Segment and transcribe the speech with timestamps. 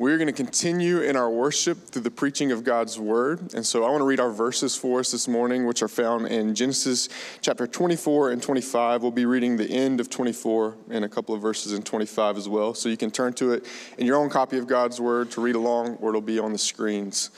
[0.00, 3.52] We're going to continue in our worship through the preaching of God's word.
[3.52, 6.26] And so I want to read our verses for us this morning, which are found
[6.28, 7.10] in Genesis
[7.42, 9.02] chapter 24 and 25.
[9.02, 12.48] We'll be reading the end of 24 and a couple of verses in 25 as
[12.48, 12.72] well.
[12.72, 13.66] So you can turn to it
[13.98, 16.58] in your own copy of God's word to read along, or it'll be on the
[16.58, 17.28] screens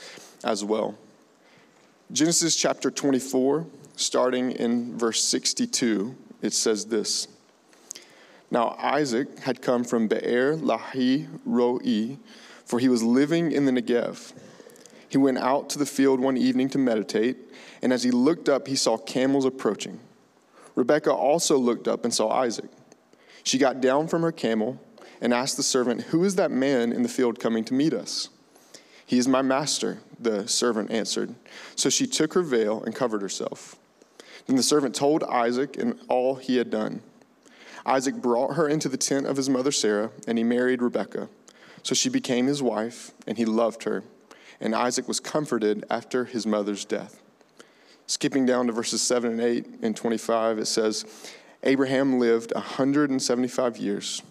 [0.45, 0.97] as well.
[2.13, 3.65] Genesis chapter 24,
[3.97, 7.27] starting in verse 62, it says this.
[8.51, 12.17] Now Isaac had come from Beer Lahai Roi
[12.65, 14.33] for he was living in the Negev.
[15.09, 17.37] He went out to the field one evening to meditate,
[17.81, 19.99] and as he looked up, he saw camels approaching.
[20.75, 22.69] Rebekah also looked up and saw Isaac.
[23.43, 24.81] She got down from her camel
[25.21, 28.29] and asked the servant, Who is that man in the field coming to meet us?
[29.05, 31.35] He is my master, the servant answered.
[31.75, 33.75] So she took her veil and covered herself.
[34.47, 37.01] Then the servant told Isaac and all he had done.
[37.85, 41.29] Isaac brought her into the tent of his mother Sarah, and he married Rebekah.
[41.83, 44.03] So she became his wife, and he loved her.
[44.61, 47.21] And Isaac was comforted after his mother's death.
[48.07, 51.05] Skipping down to verses 7 and 8 and 25, it says,
[51.63, 54.21] Abraham lived 175 years.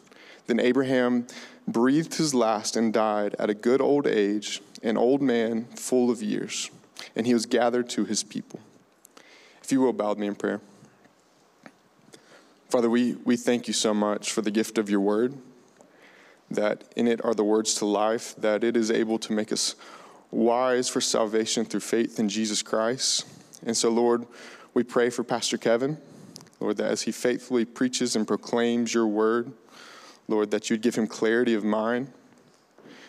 [0.46, 1.26] Then Abraham
[1.68, 6.22] breathed his last and died at a good old age, an old man full of
[6.22, 6.70] years.
[7.14, 8.60] And he was gathered to his people.
[9.62, 10.60] If you will, bow with me in prayer.
[12.68, 15.34] Father, we, we thank you so much for the gift of your word
[16.54, 19.74] that in it are the words to life, that it is able to make us
[20.30, 23.26] wise for salvation through faith in Jesus Christ.
[23.64, 24.26] And so, Lord,
[24.74, 25.98] we pray for Pastor Kevin,
[26.60, 29.52] Lord, that as he faithfully preaches and proclaims your word,
[30.28, 32.10] Lord, that you'd give him clarity of mind.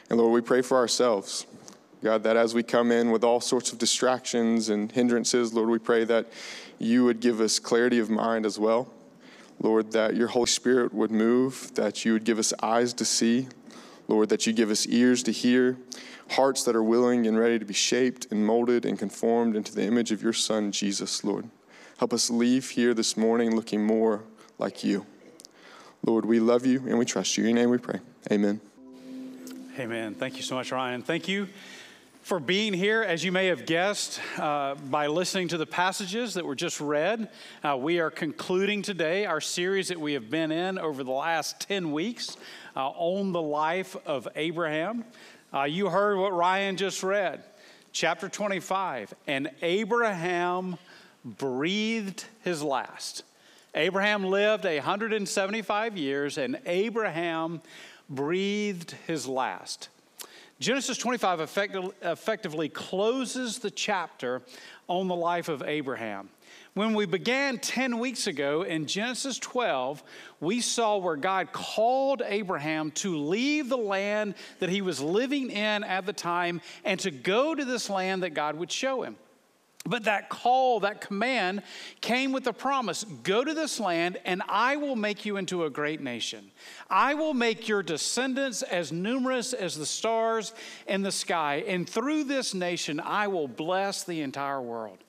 [0.09, 1.45] And Lord, we pray for ourselves.
[2.03, 5.80] God, that as we come in with all sorts of distractions and hindrances, Lord, we
[5.80, 6.28] pray that
[6.78, 8.91] you would give us clarity of mind as well.
[9.64, 13.47] Lord, that your Holy Spirit would move, that you would give us eyes to see,
[14.07, 15.78] Lord, that you give us ears to hear,
[16.31, 19.84] hearts that are willing and ready to be shaped and molded and conformed into the
[19.84, 21.50] image of your Son, Jesus, Lord.
[21.97, 24.24] Help us leave here this morning looking more
[24.59, 25.06] like you.
[26.06, 27.45] Lord, we love you and we trust you.
[27.45, 28.00] In your name we pray.
[28.30, 28.59] Amen.
[29.80, 30.13] Amen.
[30.13, 31.01] Thank you so much, Ryan.
[31.01, 31.47] Thank you
[32.23, 33.03] for being here.
[33.03, 37.29] As you may have guessed uh, by listening to the passages that were just read,
[37.66, 41.59] uh, we are concluding today our series that we have been in over the last
[41.67, 42.38] 10 weeks
[42.78, 45.03] uh, on the life of Abraham.
[45.53, 47.44] Uh, you heard what Ryan just read,
[47.91, 50.78] chapter 25, and Abraham
[51.25, 53.23] breathed his last.
[53.75, 57.62] Abraham lived 175 years, and Abraham
[58.09, 59.89] breathed his last.
[60.59, 61.41] Genesis 25
[62.02, 64.41] effectively closes the chapter
[64.88, 66.30] on the life of Abraham.
[66.74, 70.02] When we began 10 weeks ago in Genesis 12,
[70.40, 75.84] we saw where God called Abraham to leave the land that he was living in
[75.84, 79.18] at the time and to go to this land that God would show him.
[79.85, 81.61] But that call, that command
[81.99, 85.69] came with the promise go to this land, and I will make you into a
[85.69, 86.51] great nation.
[86.89, 90.53] I will make your descendants as numerous as the stars
[90.88, 91.66] in the sky.
[91.67, 94.99] And through this nation, I will bless the entire world.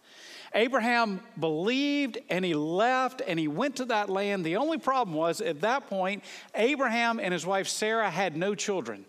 [0.56, 4.44] Abraham believed and he left and he went to that land.
[4.44, 6.22] The only problem was at that point,
[6.54, 9.04] Abraham and his wife Sarah had no children,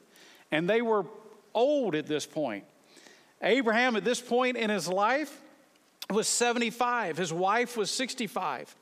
[0.51, 1.05] and they were
[1.53, 2.65] old at this point.
[3.41, 5.41] Abraham, at this point in his life,
[6.09, 8.75] was 75, his wife was 65.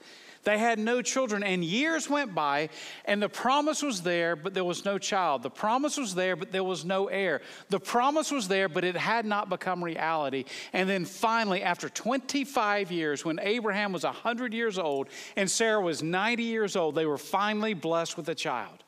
[0.44, 2.70] They had no children, and years went by,
[3.06, 5.42] and the promise was there, but there was no child.
[5.42, 7.42] The promise was there, but there was no heir.
[7.70, 10.44] The promise was there, but it had not become reality.
[10.74, 15.08] And then finally, after 25 years, when Abraham was 100 years old
[15.38, 18.83] and Sarah was 90 years old, they were finally blessed with a child.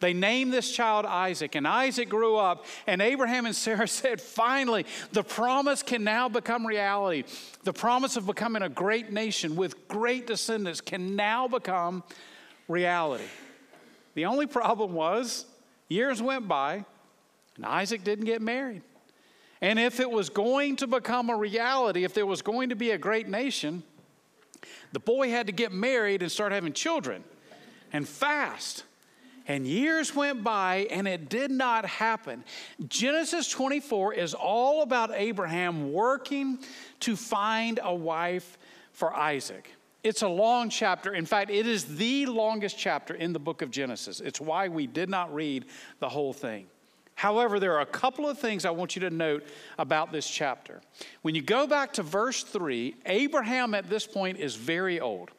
[0.00, 4.86] They named this child Isaac, and Isaac grew up, and Abraham and Sarah said, Finally,
[5.12, 7.24] the promise can now become reality.
[7.64, 12.04] The promise of becoming a great nation with great descendants can now become
[12.68, 13.24] reality.
[14.14, 15.46] The only problem was,
[15.88, 16.84] years went by,
[17.56, 18.82] and Isaac didn't get married.
[19.60, 22.92] And if it was going to become a reality, if there was going to be
[22.92, 23.82] a great nation,
[24.92, 27.24] the boy had to get married and start having children
[27.92, 28.84] and fast.
[29.48, 32.44] And years went by and it did not happen.
[32.86, 36.58] Genesis 24 is all about Abraham working
[37.00, 38.58] to find a wife
[38.92, 39.72] for Isaac.
[40.04, 41.14] It's a long chapter.
[41.14, 44.20] In fact, it is the longest chapter in the book of Genesis.
[44.20, 45.64] It's why we did not read
[45.98, 46.66] the whole thing.
[47.14, 49.44] However, there are a couple of things I want you to note
[49.76, 50.80] about this chapter.
[51.22, 55.32] When you go back to verse 3, Abraham at this point is very old.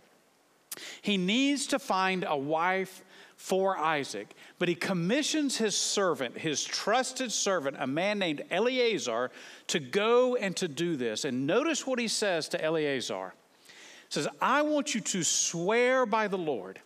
[1.02, 3.04] He needs to find a wife
[3.40, 4.36] for Isaac.
[4.60, 9.32] But he commissions his servant, his trusted servant, a man named Eliezer,
[9.68, 11.24] to go and to do this.
[11.24, 13.34] And notice what he says to Eliezer.
[13.66, 16.82] He says, I want you to swear by the Lord,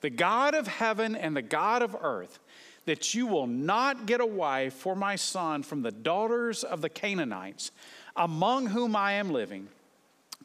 [0.00, 2.38] the God of heaven and the God of earth,
[2.86, 6.88] that you will not get a wife for my son from the daughters of the
[6.88, 7.70] Canaanites,
[8.16, 9.68] among whom I am living,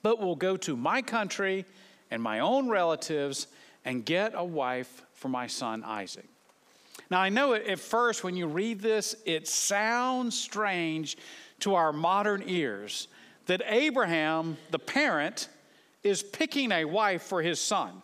[0.03, 1.63] but will go to my country
[2.11, 3.47] and my own relatives
[3.85, 6.29] and get a wife for my son Isaac.
[7.11, 11.17] Now, I know at first when you read this, it sounds strange
[11.59, 13.07] to our modern ears
[13.47, 15.49] that Abraham, the parent,
[16.03, 18.01] is picking a wife for his son.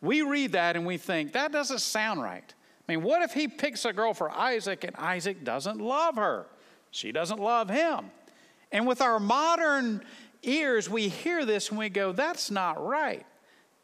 [0.00, 2.54] We read that and we think, that doesn't sound right.
[2.88, 6.46] I mean, what if he picks a girl for Isaac and Isaac doesn't love her?
[6.90, 8.10] She doesn't love him.
[8.70, 10.02] And with our modern
[10.42, 13.26] ears, we hear this and we go, that's not right.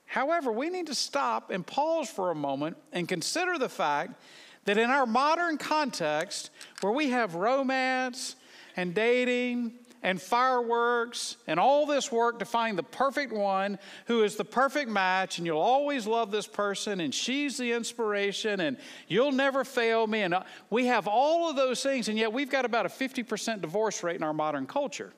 [0.06, 4.20] However, we need to stop and pause for a moment and consider the fact
[4.64, 8.36] that in our modern context, where we have romance
[8.76, 9.72] and dating
[10.02, 14.90] and fireworks and all this work to find the perfect one who is the perfect
[14.90, 18.76] match, and you'll always love this person, and she's the inspiration, and
[19.08, 20.20] you'll never fail me.
[20.20, 23.62] And uh, we have all of those things, and yet we've got about a 50%
[23.62, 25.12] divorce rate in our modern culture.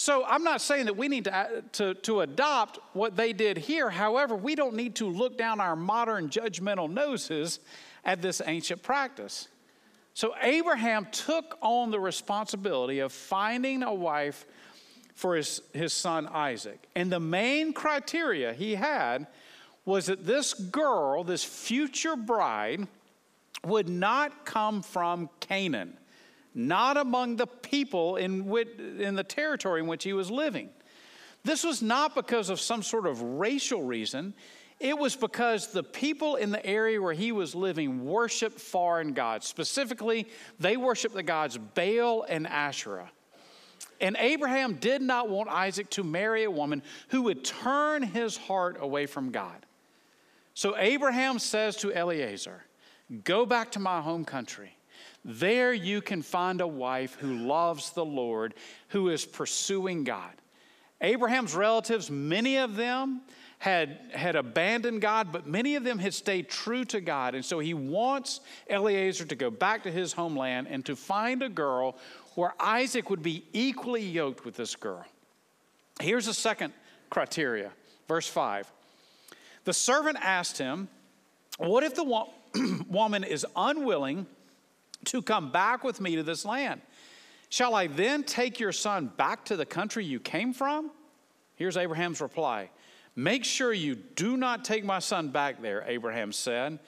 [0.00, 3.58] So I'm not saying that we need to, uh, to, to adopt what they did
[3.58, 3.90] here.
[3.90, 7.60] However, we don't need to look down our modern judgmental noses
[8.02, 9.48] at this ancient practice.
[10.14, 14.46] So Abraham took on the responsibility of finding a wife
[15.14, 16.82] for his, his son Isaac.
[16.96, 19.26] And the main criteria he had
[19.84, 22.88] was that this girl, this future bride,
[23.66, 25.98] would not come from Canaan
[26.54, 30.70] not among the people in, which, in the territory in which he was living.
[31.44, 34.34] This was not because of some sort of racial reason.
[34.78, 39.46] It was because the people in the area where he was living worshiped foreign gods.
[39.46, 40.26] Specifically,
[40.58, 43.10] they worshiped the gods Baal and Asherah.
[44.00, 48.78] And Abraham did not want Isaac to marry a woman who would turn his heart
[48.80, 49.66] away from God.
[50.54, 52.64] So Abraham says to Eliezer,
[53.24, 54.74] Go back to my home country
[55.24, 58.54] there you can find a wife who loves the Lord,
[58.88, 60.32] who is pursuing God.
[61.00, 63.22] Abraham's relatives, many of them
[63.58, 67.34] had, had abandoned God, but many of them had stayed true to God.
[67.34, 68.40] And so he wants
[68.70, 71.96] Eliezer to go back to his homeland and to find a girl
[72.34, 75.04] where Isaac would be equally yoked with this girl.
[76.00, 76.72] Here's the second
[77.10, 77.70] criteria,
[78.08, 78.70] verse 5.
[79.64, 80.88] The servant asked him,
[81.58, 82.24] What if the
[82.88, 84.26] woman is unwilling?
[85.06, 86.80] To come back with me to this land.
[87.48, 90.90] Shall I then take your son back to the country you came from?
[91.56, 92.70] Here's Abraham's reply
[93.16, 96.78] Make sure you do not take my son back there, Abraham said.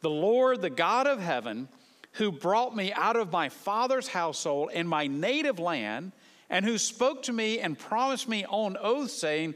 [0.00, 1.68] The Lord, the God of heaven,
[2.12, 6.12] who brought me out of my father's household in my native land,
[6.50, 9.54] and who spoke to me and promised me on oath, saying,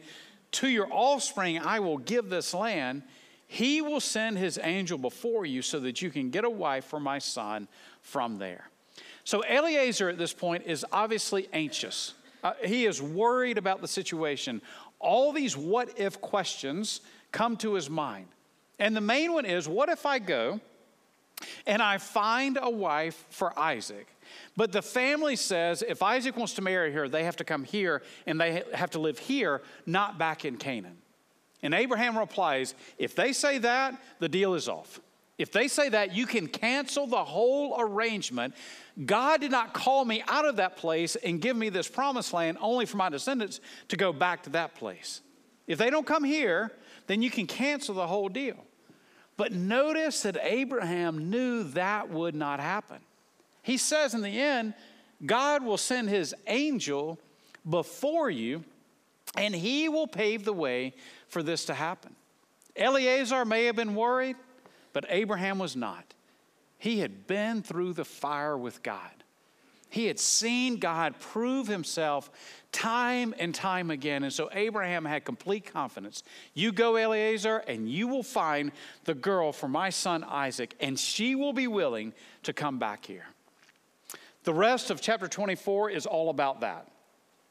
[0.52, 3.02] To your offspring I will give this land,
[3.46, 6.98] he will send his angel before you so that you can get a wife for
[6.98, 7.68] my son
[8.02, 8.68] from there.
[9.24, 12.14] So Eliezer at this point is obviously anxious.
[12.42, 14.60] Uh, he is worried about the situation.
[14.98, 18.26] All these what if questions come to his mind.
[18.78, 20.60] And the main one is what if I go
[21.66, 24.08] and I find a wife for Isaac?
[24.56, 28.02] But the family says if Isaac wants to marry her, they have to come here
[28.26, 30.98] and they have to live here, not back in Canaan.
[31.62, 35.00] And Abraham replies, if they say that, the deal is off.
[35.38, 38.54] If they say that, you can cancel the whole arrangement.
[39.06, 42.58] God did not call me out of that place and give me this promised land
[42.60, 45.20] only for my descendants to go back to that place.
[45.66, 46.72] If they don't come here,
[47.06, 48.56] then you can cancel the whole deal.
[49.36, 52.98] But notice that Abraham knew that would not happen.
[53.62, 54.74] He says in the end,
[55.24, 57.18] God will send his angel
[57.68, 58.64] before you,
[59.36, 60.94] and he will pave the way
[61.28, 62.14] for this to happen.
[62.76, 64.36] Eliezer may have been worried.
[64.92, 66.14] But Abraham was not.
[66.78, 69.10] He had been through the fire with God.
[69.88, 72.30] He had seen God prove himself
[72.72, 74.22] time and time again.
[74.22, 76.22] And so Abraham had complete confidence.
[76.54, 78.72] You go, Eliezer, and you will find
[79.04, 83.26] the girl for my son Isaac, and she will be willing to come back here.
[84.44, 86.88] The rest of chapter 24 is all about that.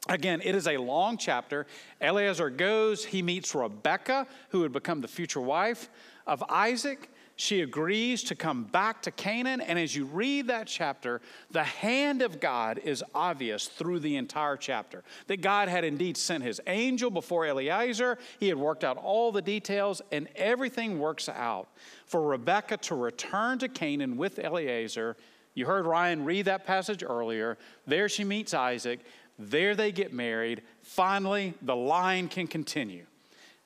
[0.09, 1.67] Again, it is a long chapter.
[2.01, 5.89] Eliezer goes, he meets Rebekah, who would become the future wife
[6.25, 7.07] of Isaac.
[7.41, 9.61] She agrees to come back to Canaan.
[9.61, 14.55] And as you read that chapter, the hand of God is obvious through the entire
[14.55, 15.03] chapter.
[15.25, 19.41] That God had indeed sent his angel before Eliezer, he had worked out all the
[19.41, 21.67] details, and everything works out
[22.05, 25.17] for Rebekah to return to Canaan with Eliezer.
[25.55, 27.57] You heard Ryan read that passage earlier.
[27.87, 28.99] There she meets Isaac.
[29.39, 30.61] There they get married.
[30.83, 33.07] Finally, the line can continue.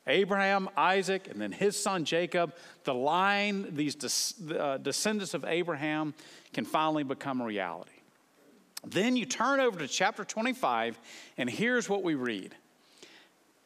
[0.07, 6.13] Abraham, Isaac, and then his son Jacob, the line, these des- uh, descendants of Abraham,
[6.53, 7.91] can finally become a reality.
[8.85, 10.99] Then you turn over to chapter 25,
[11.37, 12.53] and here's what we read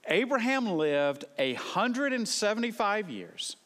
[0.08, 3.58] Abraham lived 175 years.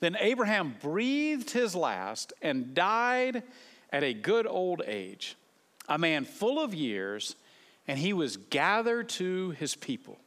[0.00, 3.44] Then Abraham breathed his last and died
[3.92, 5.36] at a good old age,
[5.88, 7.36] a man full of years,
[7.86, 10.18] and he was gathered to his people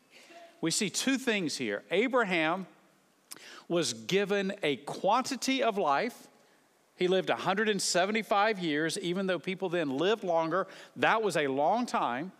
[0.62, 1.84] we see two things here.
[1.92, 2.66] Abraham
[3.68, 6.28] was given a quantity of life.
[6.96, 10.68] He lived 175 years, even though people then lived longer.
[10.96, 12.32] That was a long time.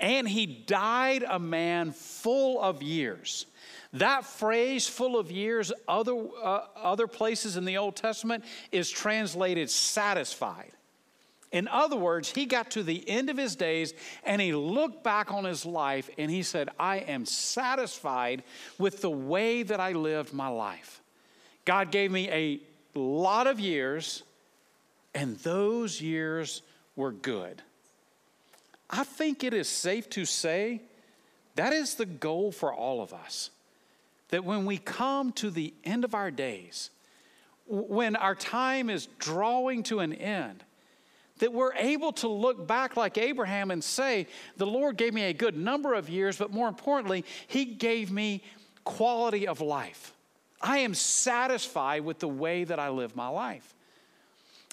[0.00, 3.46] And he died a man full of years.
[3.92, 9.70] That phrase, full of years, other, uh, other places in the Old Testament, is translated
[9.70, 10.72] satisfied.
[11.56, 13.94] In other words, he got to the end of his days
[14.24, 18.42] and he looked back on his life and he said, I am satisfied
[18.78, 21.00] with the way that I lived my life.
[21.64, 22.60] God gave me a
[22.94, 24.22] lot of years,
[25.14, 26.60] and those years
[26.94, 27.62] were good.
[28.90, 30.82] I think it is safe to say
[31.54, 33.48] that is the goal for all of us.
[34.28, 36.90] That when we come to the end of our days,
[37.66, 40.62] when our time is drawing to an end,
[41.38, 44.26] that we're able to look back like Abraham and say,
[44.56, 48.42] The Lord gave me a good number of years, but more importantly, He gave me
[48.84, 50.12] quality of life.
[50.60, 53.74] I am satisfied with the way that I live my life.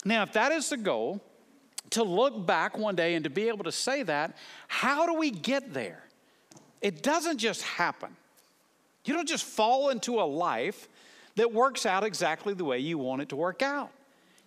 [0.05, 1.21] Now, if that is the goal,
[1.91, 4.35] to look back one day and to be able to say that,
[4.67, 6.03] how do we get there?
[6.81, 8.15] It doesn't just happen.
[9.05, 10.87] You don't just fall into a life
[11.35, 13.91] that works out exactly the way you want it to work out.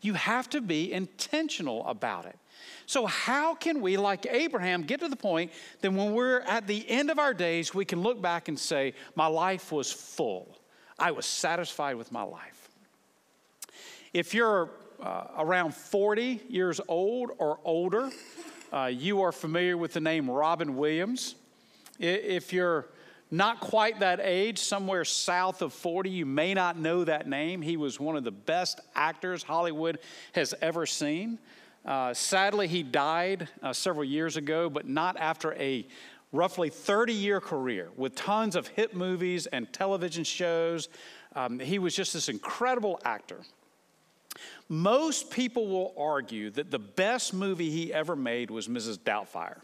[0.07, 2.39] You have to be intentional about it.
[2.87, 6.89] So, how can we, like Abraham, get to the point that when we're at the
[6.89, 10.61] end of our days, we can look back and say, My life was full.
[10.97, 12.69] I was satisfied with my life.
[14.15, 14.71] If you're
[15.03, 18.09] uh, around 40 years old or older,
[18.73, 21.35] uh, you are familiar with the name Robin Williams.
[21.99, 22.87] If you're
[23.31, 26.11] not quite that age, somewhere south of 40.
[26.11, 27.61] You may not know that name.
[27.61, 29.99] He was one of the best actors Hollywood
[30.33, 31.39] has ever seen.
[31.85, 35.87] Uh, sadly, he died uh, several years ago, but not after a
[36.33, 40.89] roughly 30 year career with tons of hit movies and television shows.
[41.35, 43.41] Um, he was just this incredible actor.
[44.69, 48.99] Most people will argue that the best movie he ever made was Mrs.
[48.99, 49.61] Doubtfire.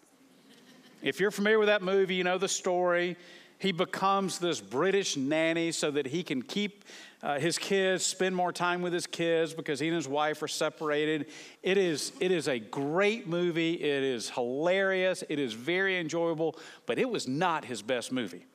[1.03, 3.17] If you're familiar with that movie, you know the story.
[3.63, 6.85] He becomes this British nanny so that he can keep
[7.23, 10.49] uh, his kids, spend more time with his kids because he and his wife are
[10.49, 11.27] separated.
[11.63, 13.75] It is, it is a great movie.
[13.75, 15.23] It is hilarious.
[15.29, 18.47] It is very enjoyable, but it was not his best movie.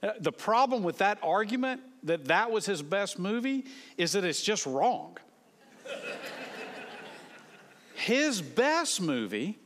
[0.00, 3.64] Uh, the problem with that argument that that was his best movie
[3.98, 5.18] is that it's just wrong.
[7.96, 9.58] his best movie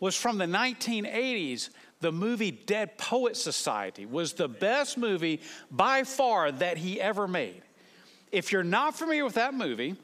[0.00, 1.68] was from the 1980s
[2.00, 5.40] the movie Dead Poet Society was the best movie
[5.70, 7.62] by far that he ever made.
[8.30, 9.96] If you're not familiar with that movie,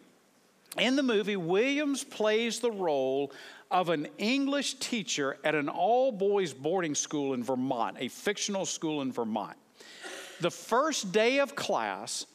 [0.78, 3.32] in the movie, Williams plays the role
[3.70, 9.02] of an English teacher at an all boys boarding school in Vermont, a fictional school
[9.02, 9.56] in Vermont.
[10.40, 12.26] The first day of class,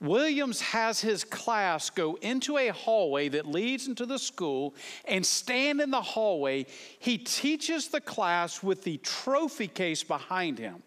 [0.00, 4.74] Williams has his class go into a hallway that leads into the school
[5.06, 6.66] and stand in the hallway.
[6.98, 10.82] He teaches the class with the trophy case behind him.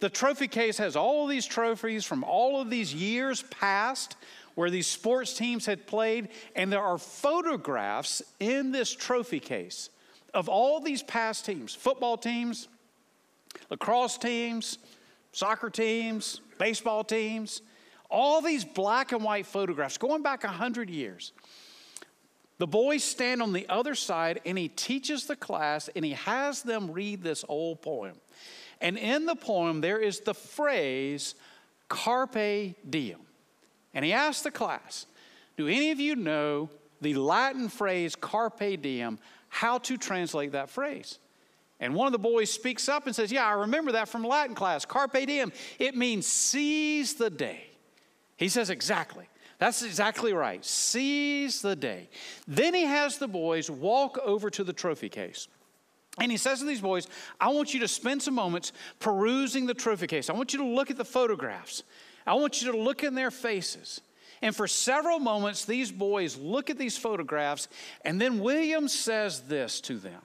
[0.00, 4.16] The trophy case has all of these trophies from all of these years past
[4.54, 9.90] where these sports teams had played, and there are photographs in this trophy case
[10.34, 12.68] of all these past teams football teams,
[13.70, 14.78] lacrosse teams,
[15.32, 17.62] soccer teams, baseball teams
[18.08, 21.32] all these black and white photographs going back 100 years.
[22.58, 26.62] The boys stand on the other side and he teaches the class and he has
[26.62, 28.14] them read this old poem.
[28.80, 31.34] And in the poem, there is the phrase
[31.88, 33.20] carpe diem.
[33.94, 35.06] And he asks the class,
[35.56, 36.68] Do any of you know
[37.00, 41.18] the Latin phrase carpe diem, how to translate that phrase?
[41.80, 44.54] And one of the boys speaks up and says, Yeah, I remember that from Latin
[44.54, 44.84] class.
[44.84, 45.52] Carpe diem.
[45.78, 47.67] It means seize the day.
[48.38, 49.26] He says, exactly.
[49.58, 50.64] That's exactly right.
[50.64, 52.08] Seize the day.
[52.46, 55.48] Then he has the boys walk over to the trophy case.
[56.20, 57.08] And he says to these boys,
[57.40, 60.30] I want you to spend some moments perusing the trophy case.
[60.30, 61.82] I want you to look at the photographs.
[62.26, 64.00] I want you to look in their faces.
[64.40, 67.66] And for several moments, these boys look at these photographs,
[68.04, 70.22] and then William says this to them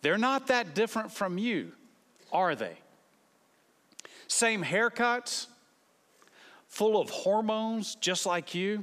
[0.00, 1.72] They're not that different from you,
[2.32, 2.76] are they?
[4.26, 5.46] Same haircuts,
[6.72, 8.82] full of hormones, just like you,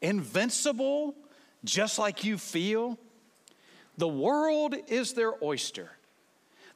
[0.00, 1.14] invincible,
[1.62, 2.98] just like you feel.
[3.98, 5.90] The world is their oyster.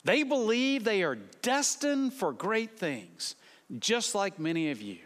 [0.05, 3.37] They believe they are destined for great things,
[3.79, 4.99] just like many of you.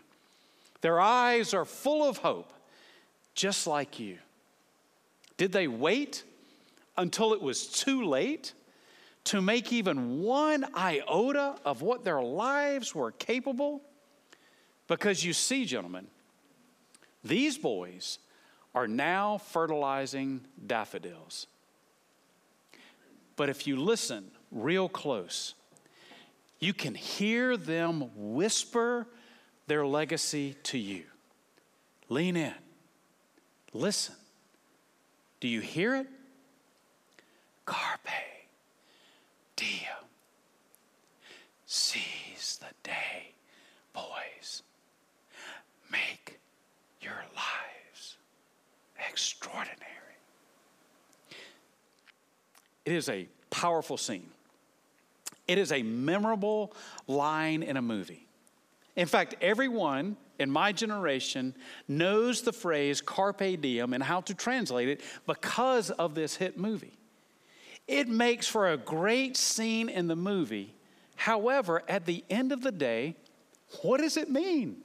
[0.81, 2.53] Their eyes are full of hope,
[3.37, 4.19] just like you.
[5.37, 6.25] Did they wait
[6.97, 8.55] until it was too late
[9.25, 13.83] to make even one iota of what their lives were capable?
[14.89, 16.07] Because you see, gentlemen,
[17.25, 18.19] these boys
[18.75, 21.47] are now fertilizing daffodils.
[23.37, 25.55] But if you listen real close,
[26.59, 29.07] you can hear them whisper
[29.67, 31.05] their legacy to you.
[32.09, 32.55] Lean in,
[33.73, 34.15] listen.
[35.41, 36.07] Do you hear it?
[37.65, 38.09] Carpe
[39.57, 40.05] diem.
[41.67, 43.33] Seize the day,
[43.93, 44.63] boys.
[45.93, 46.41] Make
[47.01, 48.17] your lives
[49.09, 49.79] extraordinary.
[52.85, 54.31] It is a powerful scene.
[55.47, 56.73] It is a memorable
[57.07, 58.27] line in a movie.
[58.97, 61.55] In fact, everyone in my generation
[61.89, 66.99] knows the phrase carpe diem and how to translate it because of this hit movie.
[67.87, 70.75] It makes for a great scene in the movie.
[71.17, 73.15] However, at the end of the day,
[73.83, 74.77] what does it mean?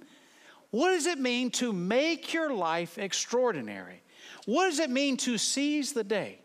[0.78, 4.04] What does it mean to make your life extraordinary?
[4.46, 6.38] What does it mean to seize the day?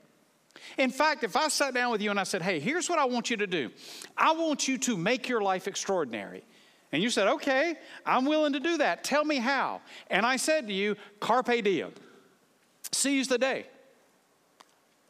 [0.79, 3.05] In fact, if I sat down with you and I said, hey, here's what I
[3.05, 3.71] want you to do
[4.17, 6.45] I want you to make your life extraordinary.
[6.93, 7.75] And you said, okay,
[8.07, 9.05] I'm willing to do that.
[9.05, 9.83] Tell me how.
[10.09, 11.93] And I said to you, carpe diem,
[12.91, 13.67] seize the day.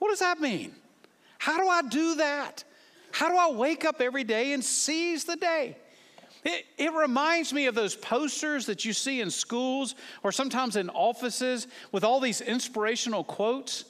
[0.00, 0.74] What does that mean?
[1.38, 2.64] How do I do that?
[3.12, 5.76] How do I wake up every day and seize the day?
[6.44, 10.90] It, it, reminds me of those posters that you see in schools or sometimes in
[10.90, 13.84] offices with all these inspirational quotes.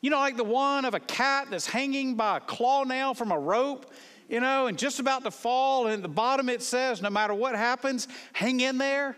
[0.00, 3.32] You know, like the one of a cat that's hanging by a claw nail from
[3.32, 3.92] a rope,
[4.30, 5.86] you know, and just about to fall.
[5.86, 9.14] And at the bottom it says, no matter what happens, hang in there.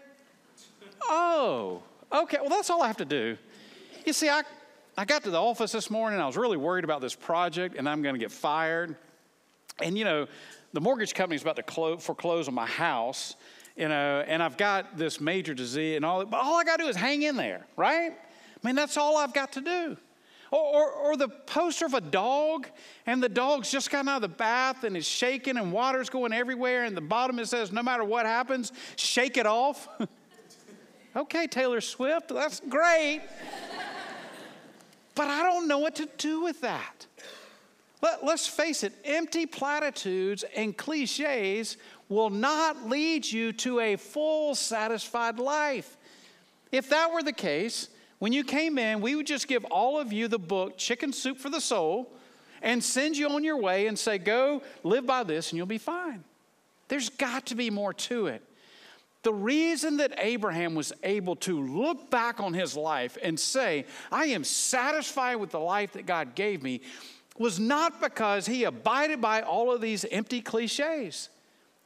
[1.02, 2.38] Oh, okay.
[2.40, 3.36] Well, that's all I have to do.
[4.04, 4.42] You see, I,
[4.98, 6.18] I got to the office this morning.
[6.18, 8.96] I was really worried about this project and I'm going to get fired.
[9.80, 10.26] And, you know,
[10.72, 13.36] the mortgage company's about to close, foreclose on my house,
[13.76, 16.84] you know, and I've got this major disease and all, but all I got to
[16.84, 18.12] do is hang in there, right?
[18.12, 19.96] I mean, that's all I've got to do.
[20.50, 22.68] Or, or, or, the poster of a dog,
[23.06, 26.34] and the dog's just gotten out of the bath and is shaking, and water's going
[26.34, 29.88] everywhere, and the bottom it says, No matter what happens, shake it off.
[31.16, 33.22] okay, Taylor Swift, that's great.
[35.14, 37.06] but I don't know what to do with that.
[38.02, 41.76] Let, let's face it, empty platitudes and cliches
[42.08, 45.96] will not lead you to a full, satisfied life.
[46.72, 47.88] If that were the case,
[48.18, 51.38] when you came in, we would just give all of you the book, Chicken Soup
[51.38, 52.12] for the Soul,
[52.60, 55.78] and send you on your way and say, Go live by this and you'll be
[55.78, 56.24] fine.
[56.88, 58.42] There's got to be more to it.
[59.22, 64.26] The reason that Abraham was able to look back on his life and say, I
[64.26, 66.80] am satisfied with the life that God gave me,
[67.38, 71.28] was not because he abided by all of these empty cliches.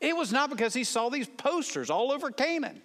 [0.01, 2.83] It was not because he saw these posters all over Canaan.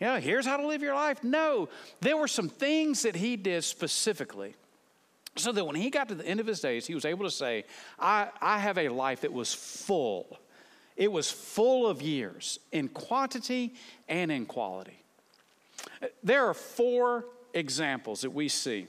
[0.00, 1.22] You know, here's how to live your life.
[1.22, 1.68] No,
[2.00, 4.54] there were some things that he did specifically
[5.36, 7.30] so that when he got to the end of his days, he was able to
[7.30, 7.64] say,
[7.98, 10.38] I, I have a life that was full.
[10.96, 13.74] It was full of years in quantity
[14.08, 15.02] and in quality.
[16.22, 18.86] There are four examples that we see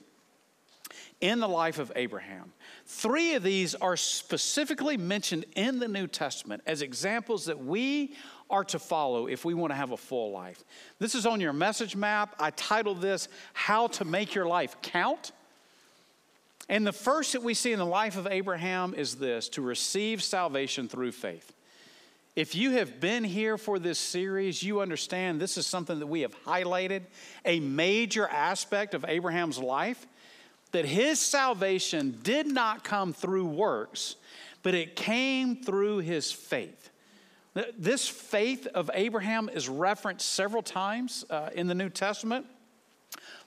[1.26, 2.54] in the life of Abraham.
[2.86, 8.16] Three of these are specifically mentioned in the New Testament as examples that we
[8.48, 10.64] are to follow if we want to have a full life.
[11.00, 12.36] This is on your message map.
[12.40, 15.32] I titled this How to Make Your Life Count.
[16.70, 20.22] And the first that we see in the life of Abraham is this to receive
[20.22, 21.54] salvation through faith.
[22.36, 26.22] If you have been here for this series, you understand this is something that we
[26.22, 27.04] have highlighted,
[27.46, 30.06] a major aspect of Abraham's life,
[30.76, 34.18] that his salvation did not come through works,
[34.62, 36.90] but it came through his faith.
[37.78, 42.46] This faith of Abraham is referenced several times uh, in the New Testament.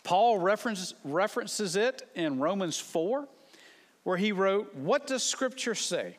[0.04, 3.28] Paul references, references it in Romans 4,
[4.04, 6.16] where he wrote, What does Scripture say?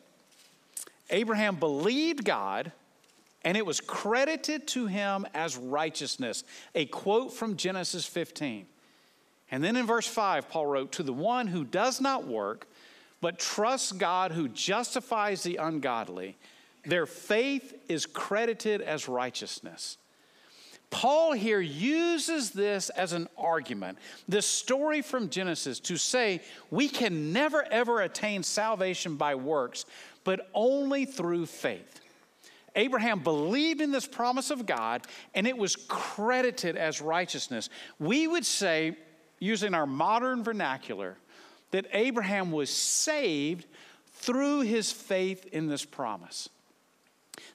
[1.10, 2.70] Abraham believed God,
[3.42, 6.44] and it was credited to him as righteousness.
[6.76, 8.66] A quote from Genesis 15.
[9.50, 12.66] And then in verse 5, Paul wrote, To the one who does not work,
[13.20, 16.36] but trusts God who justifies the ungodly,
[16.84, 19.98] their faith is credited as righteousness.
[20.90, 27.32] Paul here uses this as an argument, this story from Genesis, to say we can
[27.32, 29.84] never ever attain salvation by works,
[30.24, 32.00] but only through faith.
[32.74, 37.68] Abraham believed in this promise of God and it was credited as righteousness.
[37.98, 38.96] We would say,
[39.40, 41.16] using our modern vernacular,
[41.72, 43.66] that Abraham was saved
[44.14, 46.48] through his faith in this promise.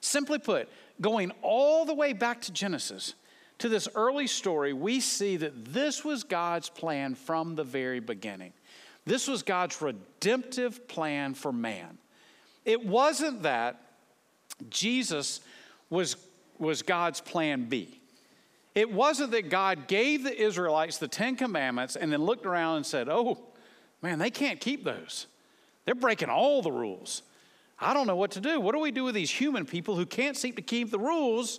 [0.00, 0.68] Simply put,
[1.00, 3.14] going all the way back to Genesis,
[3.58, 8.52] to this early story, we see that this was God's plan from the very beginning.
[9.06, 11.98] This was God's redemptive plan for man.
[12.64, 13.80] It wasn't that
[14.68, 15.40] Jesus
[15.88, 16.16] was,
[16.58, 18.00] was God's plan B.
[18.76, 22.86] It wasn't that God gave the Israelites the Ten Commandments and then looked around and
[22.86, 23.38] said, oh,
[24.02, 25.26] man, they can't keep those.
[25.86, 27.22] They're breaking all the rules.
[27.80, 28.60] I don't know what to do.
[28.60, 31.58] What do we do with these human people who can't seem to keep the rules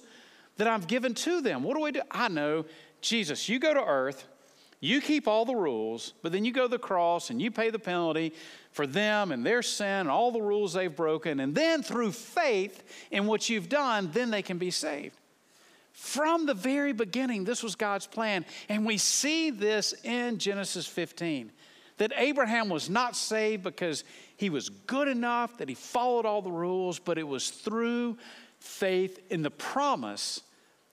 [0.58, 1.64] that I've given to them?
[1.64, 2.02] What do we do?
[2.12, 2.66] I know,
[3.02, 4.28] Jesus, you go to earth,
[4.80, 7.72] you keep all the rules, but then you go to the cross and you pay
[7.72, 8.32] the penalty
[8.72, 11.40] for them and their sin and all the rules they've broken.
[11.40, 15.18] And then through faith in what you've done, then they can be saved.
[15.98, 18.46] From the very beginning, this was God's plan.
[18.70, 21.52] And we see this in Genesis 15
[21.98, 24.04] that Abraham was not saved because
[24.36, 28.16] he was good enough, that he followed all the rules, but it was through
[28.60, 30.44] faith in the promise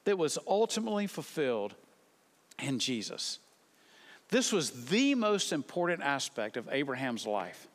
[0.04, 1.74] that was ultimately fulfilled
[2.58, 3.40] in Jesus.
[4.30, 7.68] This was the most important aspect of Abraham's life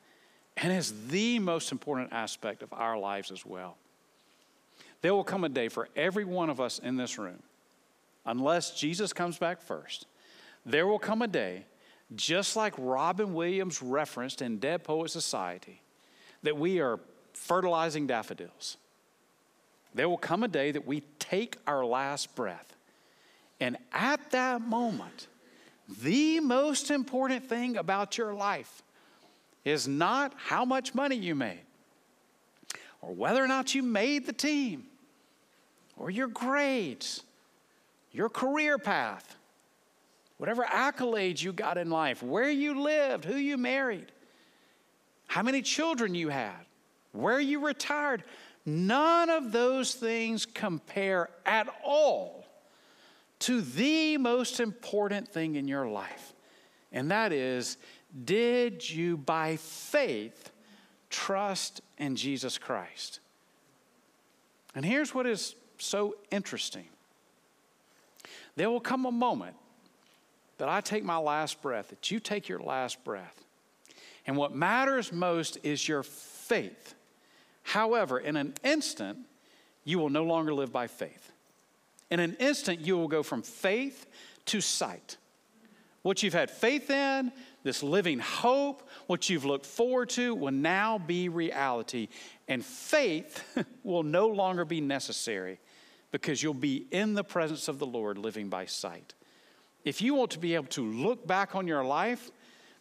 [0.57, 3.77] and is the most important aspect of our lives as well.
[5.01, 7.41] There will come a day for every one of us in this room,
[8.25, 10.05] unless Jesus comes back first,
[10.65, 11.65] there will come a day,
[12.15, 15.81] just like Robin Williams referenced in Dead Poet Society,
[16.43, 16.99] that we are
[17.33, 18.77] fertilizing daffodils.
[19.93, 22.75] There will come a day that we take our last breath.
[23.59, 25.27] And at that moment,
[26.01, 28.83] the most important thing about your life
[29.65, 31.61] is not how much money you made,
[33.01, 34.85] or whether or not you made the team,
[35.99, 37.23] or your grades,
[38.11, 39.35] your career path,
[40.37, 44.11] whatever accolades you got in life, where you lived, who you married,
[45.27, 46.65] how many children you had,
[47.11, 48.23] where you retired.
[48.65, 52.47] None of those things compare at all
[53.39, 56.33] to the most important thing in your life,
[56.91, 57.77] and that is
[58.25, 60.51] did you by faith
[61.09, 63.19] trust in Jesus Christ?
[64.73, 66.85] And here's what is so interesting
[68.59, 69.55] there will come a moment
[70.57, 73.45] that I take my last breath, that you take your last breath.
[74.27, 76.93] And what matters most is your faith.
[77.63, 79.19] However, in an instant,
[79.85, 81.31] you will no longer live by faith.
[82.11, 84.05] In an instant, you will go from faith
[84.47, 85.15] to sight.
[86.01, 87.31] What you've had faith in,
[87.63, 92.09] this living hope, what you've looked forward to, will now be reality.
[92.49, 93.41] And faith
[93.85, 95.59] will no longer be necessary
[96.11, 99.13] because you'll be in the presence of the Lord living by sight.
[99.83, 102.31] If you want to be able to look back on your life,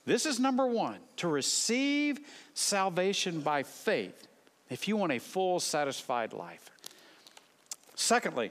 [0.06, 2.20] this is number one to receive
[2.54, 4.26] salvation by faith
[4.70, 6.70] if you want a full, satisfied life.
[7.94, 8.50] Secondly,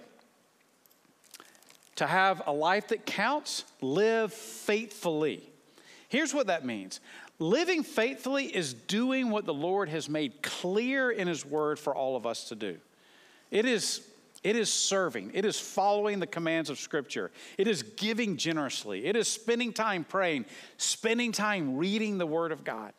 [1.96, 5.42] to have a life that counts, live faithfully.
[6.10, 7.00] Here's what that means
[7.40, 12.16] living faithfully is doing what the Lord has made clear in His Word for all
[12.16, 12.78] of us to do.
[13.52, 14.02] It is,
[14.48, 19.18] it is serving, it is following the commands of Scripture, it is giving generously, it
[19.18, 20.46] is spending time praying,
[20.78, 22.94] spending time reading the Word of God,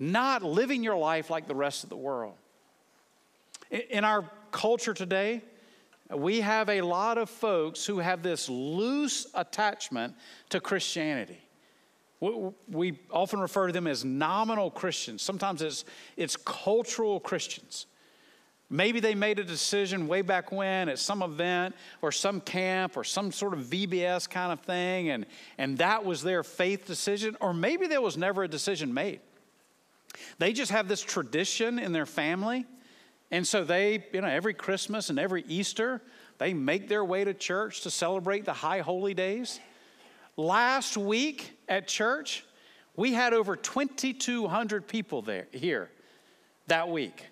[0.00, 2.34] not living your life like the rest of the world.
[3.90, 5.42] In our culture today,
[6.12, 10.16] we have a lot of folks who have this loose attachment
[10.48, 11.38] to Christianity.
[12.18, 15.22] We often refer to them as nominal Christians.
[15.22, 15.84] Sometimes it's,
[16.16, 17.86] it's cultural Christians.
[18.72, 23.04] Maybe they made a decision way back when at some event or some camp or
[23.04, 25.26] some sort of VBS kind of thing, and,
[25.58, 27.36] and that was their faith decision.
[27.42, 29.20] Or maybe there was never a decision made.
[30.38, 32.64] They just have this tradition in their family,
[33.30, 36.02] And so they, you know, every Christmas and every Easter,
[36.38, 39.58] they make their way to church to celebrate the high holy days.
[40.36, 42.44] Last week at church,
[42.94, 45.90] we had over 2,200 people there here
[46.66, 47.26] that week.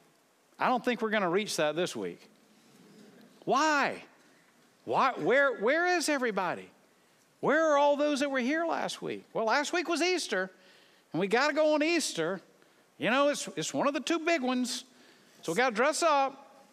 [0.60, 2.20] I don't think we're going to reach that this week.
[3.44, 4.02] Why?
[4.84, 5.12] Why?
[5.16, 6.68] Where, where is everybody?
[7.40, 9.24] Where are all those that were here last week?
[9.32, 10.50] Well, last week was Easter,
[11.12, 12.42] and we got to go on Easter.
[12.98, 14.84] You know, it's, it's one of the two big ones.
[15.40, 16.64] So we got to dress up.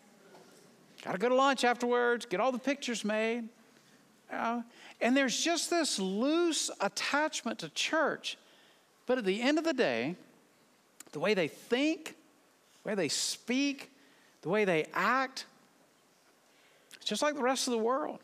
[1.03, 3.47] Got to go to lunch afterwards, get all the pictures made.
[4.29, 8.37] And there's just this loose attachment to church.
[9.05, 10.17] But at the end of the day,
[11.13, 12.15] the way they think,
[12.87, 13.91] the way they speak,
[14.43, 15.45] the way they act,
[16.95, 18.19] it's just like the rest of the world.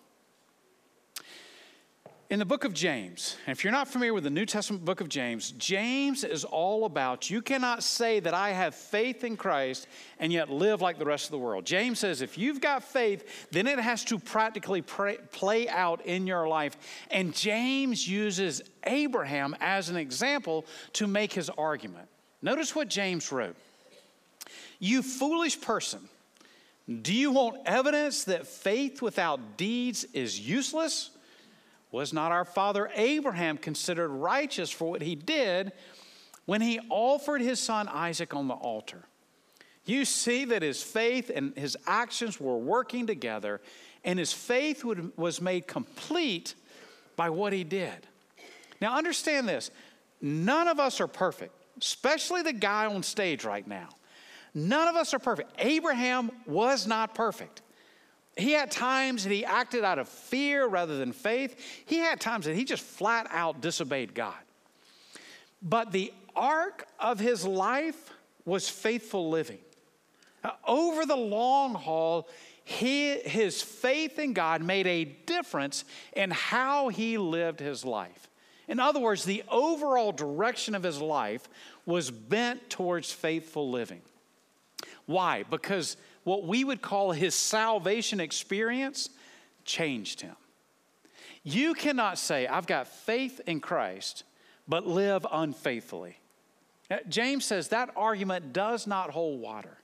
[2.30, 5.02] In the book of James, and if you're not familiar with the New Testament book
[5.02, 9.86] of James, James is all about you cannot say that I have faith in Christ
[10.18, 11.66] and yet live like the rest of the world.
[11.66, 16.26] James says if you've got faith, then it has to practically pray, play out in
[16.26, 16.78] your life.
[17.12, 22.08] And James uses Abraham as an example to make his argument.
[22.42, 23.58] Notice what James wrote
[24.84, 26.10] You foolish person,
[26.90, 31.12] do you want evidence that faith without deeds is useless?
[31.94, 35.72] Was not our father Abraham considered righteous for what he did
[36.48, 39.06] when he offered his son Isaac on the altar?
[39.86, 43.62] You see that his faith and his actions were working together,
[44.04, 46.56] and his faith would, was made complete
[47.16, 48.06] by what he did.
[48.82, 49.72] Now, understand this
[50.22, 53.88] none of us are perfect, especially the guy on stage right now.
[54.54, 55.52] None of us are perfect.
[55.58, 57.62] Abraham was not perfect.
[58.38, 61.84] He had times that he acted out of fear rather than faith.
[61.86, 64.34] He had times that he just flat out disobeyed God.
[65.62, 68.12] But the arc of his life
[68.46, 69.60] was faithful living.
[70.44, 72.28] Uh, over the long haul,
[72.64, 78.30] he, his faith in God made a difference in how he lived his life.
[78.68, 81.48] In other words, the overall direction of his life
[81.86, 84.02] was bent towards faithful living.
[85.06, 85.44] Why?
[85.44, 89.10] Because what we would call his salvation experience
[89.66, 90.36] changed him.
[91.44, 94.24] You cannot say, I've got faith in Christ,
[94.68, 96.18] but live unfaithfully.
[96.90, 99.78] Uh, James says that argument does not hold water.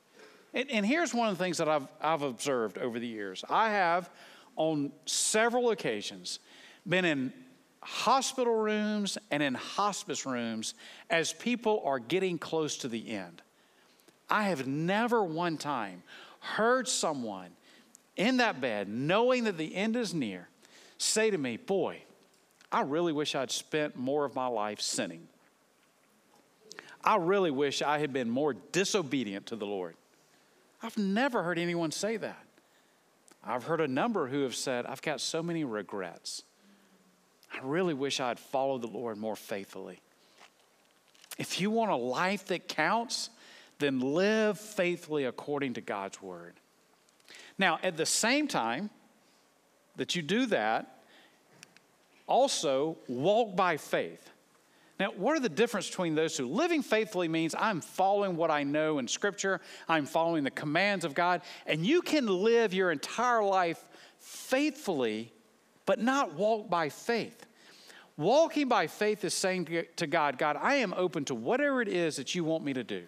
[0.54, 3.44] And, and, here's one of the things that I've, I've observed over the years.
[3.50, 4.10] I have,
[4.56, 6.40] on several occasions,
[6.88, 7.34] been in
[7.82, 10.74] hospital rooms and in hospice rooms
[11.10, 13.42] as people are getting close to the end.
[14.30, 16.04] I have never one time
[16.39, 17.50] heard someone
[18.15, 20.48] in that bed, knowing that the end is near,
[20.98, 22.04] say to me, Boy,
[22.72, 25.28] I really wish I'd spent more of my life sinning.
[27.04, 29.96] I really wish I had been more disobedient to the Lord.
[30.84, 32.46] I've never heard anyone say that.
[33.44, 36.44] I've heard a number who have said, I've got so many regrets.
[37.54, 40.02] I really wish I'd followed the Lord more faithfully.
[41.38, 43.30] If you want a life that counts,
[43.80, 46.60] then live faithfully according to God's word.
[47.58, 48.89] Now, at the same time
[49.96, 51.02] that you do that,
[52.28, 54.30] also walk by faith.
[55.00, 56.48] Now, what are the difference between those two?
[56.48, 61.13] Living faithfully means I'm following what I know in Scripture, I'm following the commands of
[61.13, 63.84] God, and you can live your entire life
[64.20, 65.32] faithfully,
[65.86, 67.46] but not walk by faith.
[68.18, 72.18] Walking by faith is saying to God, God, I am open to whatever it is
[72.18, 73.06] that you want me to do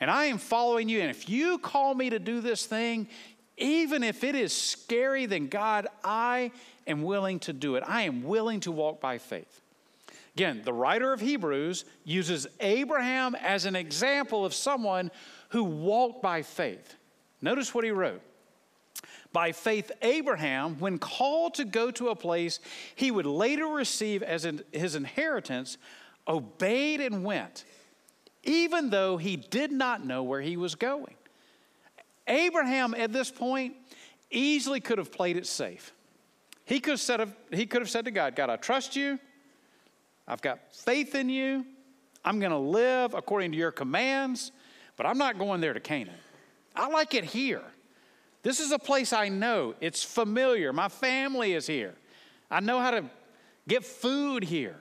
[0.00, 1.00] and I am following you.
[1.00, 3.08] And if you call me to do this thing,
[3.56, 6.50] even if it is scary, then God, I
[6.86, 7.84] am willing to do it.
[7.86, 9.60] I am willing to walk by faith.
[10.34, 15.12] Again, the writer of Hebrews uses Abraham as an example of someone
[15.50, 16.96] who walked by faith.
[17.40, 18.20] Notice what he wrote.
[19.32, 22.58] By faith, Abraham, when called to go to a place
[22.96, 25.76] he would later receive as his inheritance,
[26.26, 27.64] obeyed and went
[28.44, 31.14] even though he did not know where he was going.
[32.26, 33.74] Abraham, at this point,
[34.30, 35.92] easily could have played it safe.
[36.64, 39.18] He could have said, he could have said to God, God, I trust you.
[40.26, 41.66] I've got faith in you.
[42.24, 44.52] I'm going to live according to your commands,
[44.96, 46.14] but I'm not going there to Canaan.
[46.74, 47.62] I like it here.
[48.42, 49.74] This is a place I know.
[49.80, 50.72] It's familiar.
[50.72, 51.94] My family is here.
[52.50, 53.04] I know how to
[53.68, 54.76] get food here.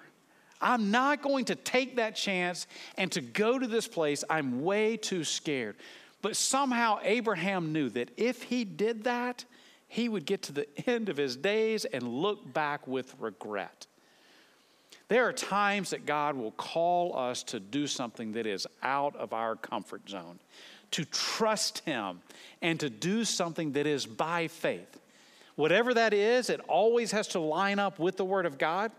[0.63, 2.65] I'm not going to take that chance
[2.97, 4.23] and to go to this place.
[4.29, 5.75] I'm way too scared.
[6.21, 9.43] But somehow Abraham knew that if he did that,
[9.87, 13.85] he would get to the end of his days and look back with regret.
[15.09, 19.33] There are times that God will call us to do something that is out of
[19.33, 20.39] our comfort zone,
[20.91, 22.21] to trust Him,
[22.61, 24.99] and to do something that is by faith.
[25.55, 28.91] Whatever that is, it always has to line up with the Word of God.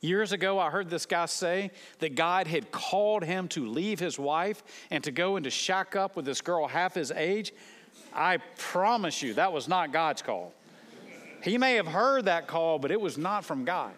[0.00, 4.18] Years ago, I heard this guy say that God had called him to leave his
[4.18, 7.52] wife and to go and to shack up with this girl half his age.
[8.12, 10.52] I promise you, that was not God's call.
[11.42, 13.92] He may have heard that call, but it was not from God.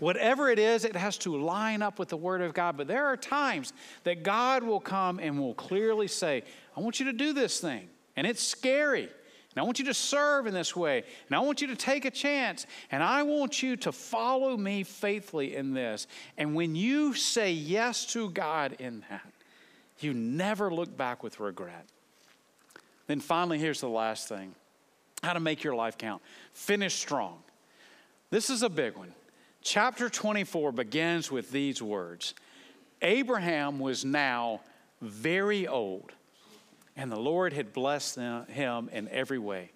[0.00, 2.76] Whatever it is, it has to line up with the Word of God.
[2.76, 6.42] But there are times that God will come and will clearly say,
[6.76, 7.88] I want you to do this thing.
[8.16, 9.08] And it's scary.
[9.54, 11.04] And I want you to serve in this way.
[11.28, 12.66] And I want you to take a chance.
[12.90, 16.08] And I want you to follow me faithfully in this.
[16.36, 19.32] And when you say yes to God in that,
[20.00, 21.86] you never look back with regret.
[23.06, 24.54] Then finally, here's the last thing
[25.22, 26.20] how to make your life count.
[26.52, 27.38] Finish strong.
[28.30, 29.14] This is a big one.
[29.62, 32.34] Chapter 24 begins with these words
[33.00, 34.60] Abraham was now
[35.00, 36.12] very old
[36.96, 39.70] and the Lord had blessed them, him in every way.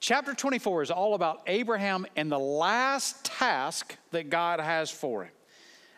[0.00, 5.32] Chapter 24 is all about Abraham and the last task that God has for him.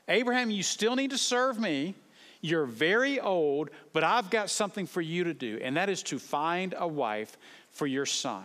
[0.09, 1.95] Abraham, you still need to serve me.
[2.41, 6.19] You're very old, but I've got something for you to do, and that is to
[6.19, 7.37] find a wife
[7.73, 8.45] for your son.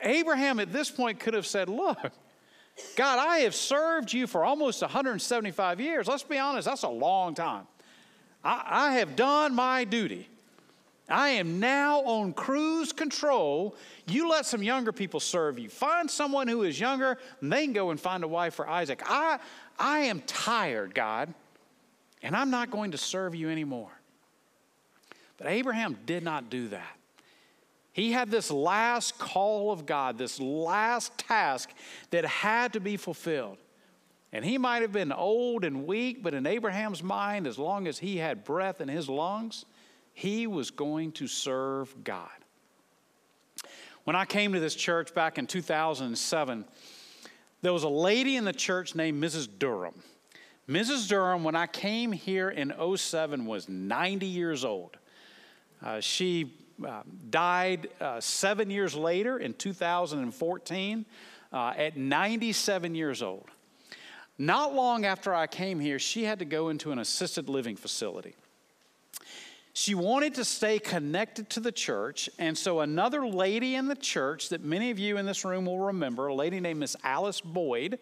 [0.00, 1.98] Abraham at this point could have said, Look,
[2.96, 6.08] God, I have served you for almost 175 years.
[6.08, 7.66] Let's be honest, that's a long time.
[8.44, 10.28] I, I have done my duty.
[11.08, 13.74] I am now on cruise control.
[14.06, 15.68] You let some younger people serve you.
[15.68, 19.02] Find someone who is younger, and they can go and find a wife for Isaac.
[19.04, 19.38] I,
[19.78, 21.32] I am tired, God,
[22.22, 23.90] and I'm not going to serve you anymore.
[25.38, 26.96] But Abraham did not do that.
[27.92, 31.70] He had this last call of God, this last task
[32.10, 33.56] that had to be fulfilled.
[34.32, 37.98] And he might have been old and weak, but in Abraham's mind, as long as
[37.98, 39.64] he had breath in his lungs,
[40.18, 42.28] he was going to serve God.
[44.02, 46.64] When I came to this church back in 2007,
[47.62, 49.48] there was a lady in the church named Mrs.
[49.60, 49.94] Durham.
[50.68, 51.08] Mrs.
[51.08, 54.96] Durham, when I came here in 07, was 90 years old.
[55.80, 56.52] Uh, she
[56.84, 61.06] uh, died uh, seven years later in 2014
[61.52, 63.46] uh, at 97 years old.
[64.36, 68.34] Not long after I came here, she had to go into an assisted living facility.
[69.78, 74.48] She wanted to stay connected to the church, and so another lady in the church
[74.48, 78.00] that many of you in this room will remember, a lady named Miss Alice Boyd.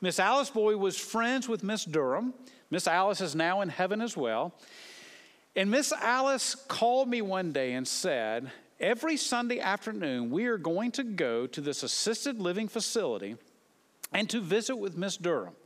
[0.00, 2.32] Miss Alice Boyd was friends with Miss Durham.
[2.70, 4.54] Miss Alice is now in heaven as well.
[5.56, 10.92] And Miss Alice called me one day and said, Every Sunday afternoon, we are going
[10.92, 13.34] to go to this assisted living facility
[14.12, 15.56] and to visit with Miss Durham.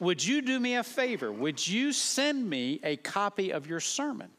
[0.00, 1.30] Would you do me a favor?
[1.30, 4.30] Would you send me a copy of your sermon?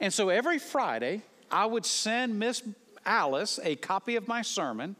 [0.00, 2.62] And so every Friday, I would send Miss
[3.06, 4.96] Alice a copy of my sermon.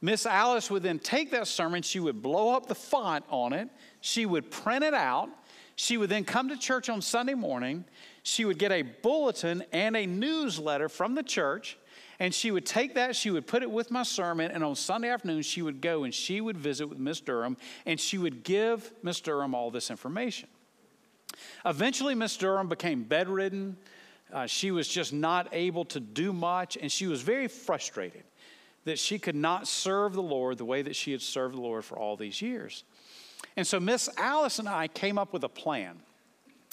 [0.00, 3.68] Miss Alice would then take that sermon, she would blow up the font on it,
[4.00, 5.30] she would print it out.
[5.76, 7.84] She would then come to church on Sunday morning.
[8.22, 11.76] She would get a bulletin and a newsletter from the church,
[12.20, 15.08] and she would take that, she would put it with my sermon, and on Sunday
[15.08, 18.92] afternoon, she would go and she would visit with Miss Durham, and she would give
[19.02, 20.48] Miss Durham all this information.
[21.66, 23.76] Eventually, Miss Durham became bedridden.
[24.34, 28.24] Uh, she was just not able to do much, and she was very frustrated
[28.84, 31.84] that she could not serve the Lord the way that she had served the Lord
[31.84, 32.82] for all these years.
[33.56, 36.00] And so Miss Alice and I came up with a plan.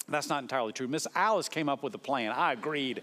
[0.08, 0.88] That's not entirely true.
[0.88, 2.32] Miss Alice came up with a plan.
[2.32, 3.02] I agreed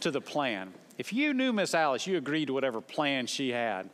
[0.00, 0.72] to the plan.
[0.98, 3.90] If you knew Miss Alice, you agreed to whatever plan she had.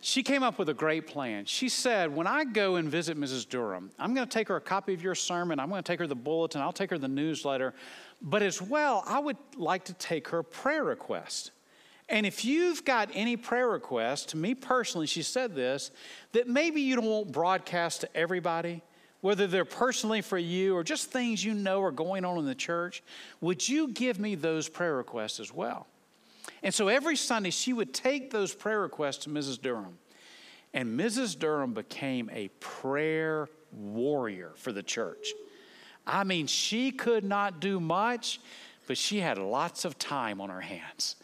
[0.00, 1.46] She came up with a great plan.
[1.46, 3.48] She said, When I go and visit Mrs.
[3.48, 5.58] Durham, I'm going to take her a copy of your sermon.
[5.58, 6.60] I'm going to take her the bulletin.
[6.60, 7.72] I'll take her the newsletter.
[8.24, 11.50] But as well, I would like to take her prayer request.
[12.08, 15.90] And if you've got any prayer requests, to me personally, she said this,
[16.32, 18.82] that maybe you don't want broadcast to everybody,
[19.20, 22.54] whether they're personally for you or just things you know are going on in the
[22.54, 23.02] church,
[23.42, 25.86] would you give me those prayer requests as well?
[26.62, 29.60] And so every Sunday, she would take those prayer requests to Mrs.
[29.60, 29.98] Durham.
[30.72, 31.38] And Mrs.
[31.38, 35.32] Durham became a prayer warrior for the church.
[36.06, 38.40] I mean, she could not do much,
[38.86, 41.16] but she had lots of time on her hands.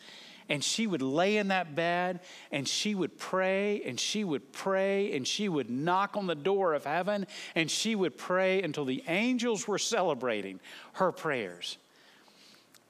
[0.48, 2.20] And she would lay in that bed
[2.50, 6.74] and she would pray and she would pray and she would knock on the door
[6.74, 10.58] of heaven and she would pray until the angels were celebrating
[10.94, 11.78] her prayers.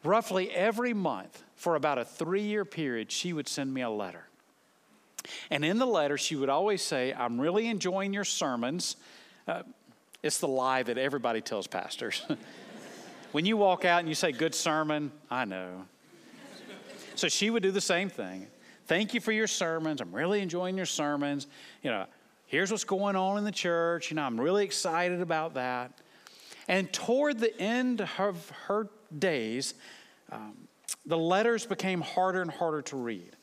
[0.03, 4.25] Roughly every month for about a three year period, she would send me a letter.
[5.51, 8.97] And in the letter, she would always say, I'm really enjoying your sermons.
[9.47, 9.65] Uh,
[10.23, 12.25] it's the lie that everybody tells pastors.
[13.33, 15.87] when you walk out and you say, Good sermon, I know.
[17.15, 18.47] So she would do the same thing.
[18.87, 20.01] Thank you for your sermons.
[20.01, 21.47] I'm really enjoying your sermons.
[21.83, 22.07] You know,
[22.47, 24.11] here's what's going on in the church.
[24.11, 25.93] You know, I'm really excited about that.
[26.67, 29.75] And toward the end of her days,
[30.33, 30.69] um,
[31.05, 33.37] the letters became harder and harder to read.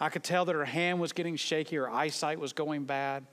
[0.00, 3.26] I could tell that her hand was getting shaky, her eyesight was going bad.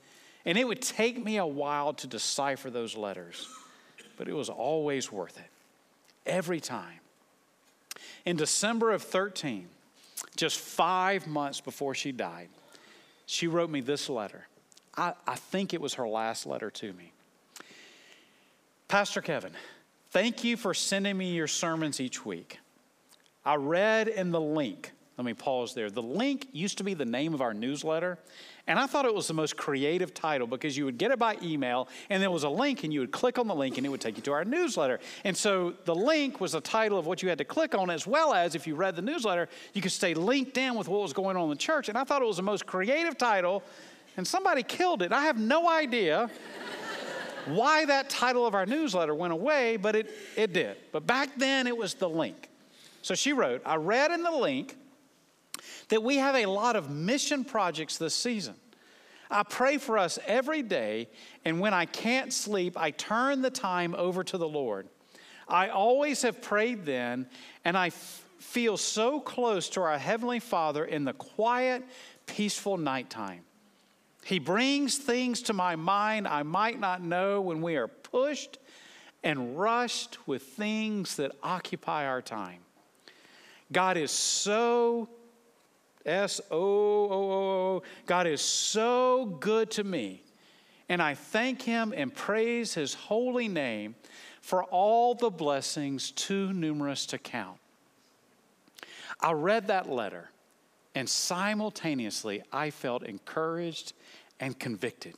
[0.46, 3.48] And it would take me a while to decipher those letters,
[4.16, 5.50] but it was always worth it.
[6.24, 7.00] Every time.
[8.24, 9.68] In December of 13,
[10.36, 12.48] just five months before she died,
[13.26, 14.46] she wrote me this letter.
[14.96, 17.12] I, I think it was her last letter to me.
[18.88, 19.52] Pastor Kevin,
[20.10, 22.60] thank you for sending me your sermons each week.
[23.44, 25.90] I read in the link, let me pause there.
[25.90, 28.18] The link used to be the name of our newsletter,
[28.66, 31.36] and I thought it was the most creative title because you would get it by
[31.42, 33.90] email, and there was a link, and you would click on the link, and it
[33.90, 34.98] would take you to our newsletter.
[35.24, 38.06] And so the link was the title of what you had to click on, as
[38.06, 41.12] well as if you read the newsletter, you could stay linked in with what was
[41.12, 41.88] going on in the church.
[41.88, 43.62] And I thought it was the most creative title,
[44.16, 45.12] and somebody killed it.
[45.12, 46.28] I have no idea
[47.46, 50.76] why that title of our newsletter went away, but it, it did.
[50.90, 52.48] But back then it was the link.
[53.02, 54.76] So she wrote, I read in the link
[55.88, 58.54] that we have a lot of mission projects this season.
[59.30, 61.08] I pray for us every day,
[61.44, 64.88] and when I can't sleep, I turn the time over to the Lord.
[65.48, 67.26] I always have prayed then,
[67.64, 71.84] and I f- feel so close to our Heavenly Father in the quiet,
[72.26, 73.42] peaceful nighttime.
[74.24, 78.58] He brings things to my mind I might not know when we are pushed
[79.22, 82.60] and rushed with things that occupy our time.
[83.72, 85.08] God is so
[86.06, 87.82] S O O O.
[88.06, 90.22] God is so good to me.
[90.88, 93.96] And I thank him and praise his holy name
[94.40, 97.58] for all the blessings too numerous to count.
[99.20, 100.30] I read that letter
[100.96, 103.92] and simultaneously I felt encouraged
[104.40, 105.14] and convicted.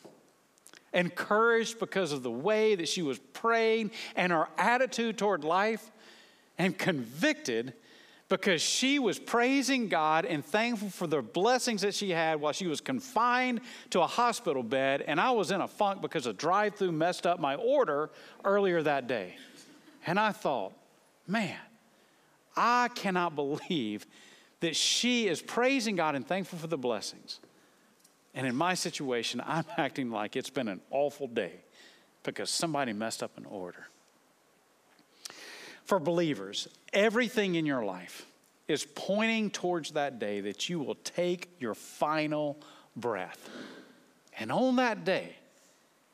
[0.92, 5.90] Encouraged because of the way that she was praying and her attitude toward life,
[6.58, 7.74] and convicted
[8.28, 12.66] because she was praising God and thankful for the blessings that she had while she
[12.66, 13.60] was confined
[13.90, 15.02] to a hospital bed.
[15.06, 18.10] And I was in a funk because a drive through messed up my order
[18.44, 19.36] earlier that day.
[20.06, 20.74] And I thought,
[21.26, 21.58] man,
[22.54, 24.06] I cannot believe
[24.60, 27.40] that she is praising God and thankful for the blessings.
[28.34, 31.52] And in my situation, I'm acting like it's been an awful day
[32.24, 33.86] because somebody messed up an order.
[35.88, 38.26] For believers, everything in your life
[38.68, 42.58] is pointing towards that day that you will take your final
[42.94, 43.48] breath.
[44.38, 45.34] And on that day,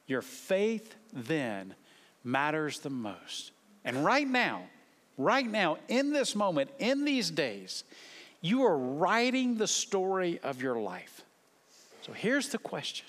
[0.07, 1.75] your faith then
[2.23, 3.51] matters the most.
[3.85, 4.63] And right now,
[5.19, 7.83] right now, in this moment, in these days,
[8.41, 11.23] you are writing the story of your life.
[12.03, 13.07] So here's the question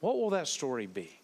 [0.00, 1.17] What will that story be?